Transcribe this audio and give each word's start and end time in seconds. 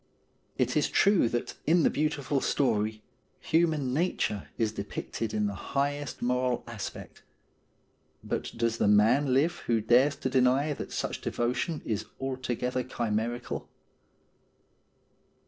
It 0.57 0.75
is 0.75 0.89
true 0.89 1.29
that 1.29 1.53
in 1.67 1.83
the 1.83 1.91
beautiful 1.91 2.41
story 2.41 3.03
human 3.39 3.93
nature 3.93 4.47
is 4.57 4.71
depicted 4.71 5.31
in 5.31 5.45
the 5.45 5.53
highest 5.53 6.23
moral 6.23 6.63
aspect; 6.65 7.21
but 8.23 8.51
does 8.57 8.79
the 8.79 8.87
man 8.87 9.31
live 9.31 9.57
who 9.67 9.79
dares 9.79 10.15
to 10.15 10.29
deny 10.31 10.73
that 10.73 10.91
such 10.91 11.21
devotion 11.21 11.83
is 11.85 12.05
altogether 12.19 12.81
chimerical 12.83 13.69